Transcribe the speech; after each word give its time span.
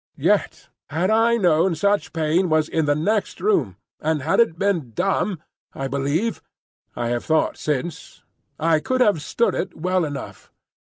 Yet 0.17 0.67
had 0.89 1.11
I 1.11 1.37
known 1.37 1.75
such 1.75 2.11
pain 2.11 2.49
was 2.49 2.67
in 2.67 2.85
the 2.85 2.95
next 2.95 3.39
room, 3.39 3.77
and 3.99 4.23
had 4.23 4.39
it 4.39 4.57
been 4.57 4.93
dumb, 4.95 5.39
I 5.75 5.87
believe—I 5.87 7.09
have 7.09 7.23
thought 7.25 7.55
since—I 7.55 8.79
could 8.79 9.01
have 9.01 9.21
stood 9.21 9.53
it 9.53 9.77
well 9.77 10.03
enough. 10.03 10.51